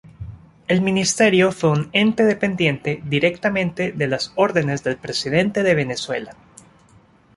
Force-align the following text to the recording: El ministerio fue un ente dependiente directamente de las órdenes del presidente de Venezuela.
El 0.67 0.81
ministerio 0.81 1.51
fue 1.51 1.69
un 1.69 1.89
ente 1.93 2.23
dependiente 2.23 3.03
directamente 3.07 3.91
de 3.91 4.07
las 4.07 4.33
órdenes 4.35 4.83
del 4.83 4.97
presidente 4.97 5.61
de 5.61 5.75
Venezuela. 5.75 6.35